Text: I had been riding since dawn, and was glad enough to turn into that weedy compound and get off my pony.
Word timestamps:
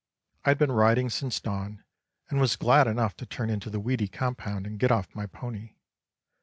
I 0.45 0.49
had 0.49 0.57
been 0.57 0.71
riding 0.71 1.11
since 1.11 1.39
dawn, 1.39 1.83
and 2.31 2.41
was 2.41 2.55
glad 2.55 2.87
enough 2.87 3.15
to 3.17 3.25
turn 3.27 3.51
into 3.51 3.69
that 3.69 3.79
weedy 3.79 4.07
compound 4.07 4.65
and 4.65 4.79
get 4.79 4.91
off 4.91 5.13
my 5.13 5.27
pony. 5.27 5.75